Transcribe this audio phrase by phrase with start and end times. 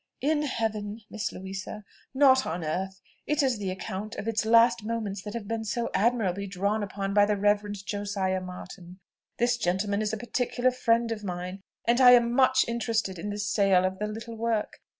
[0.21, 3.01] "In heaven, Miss Louisa, not on earth.
[3.27, 6.95] It is the account of its last moments that have been so admirably drawn up
[7.13, 8.99] by the Reverend Josiah Martin.
[9.37, 13.37] This gentleman is a particular friend of mine, and I am much interested in the
[13.37, 14.81] sale of the little work.